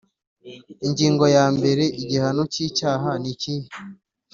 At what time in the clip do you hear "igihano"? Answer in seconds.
2.01-2.43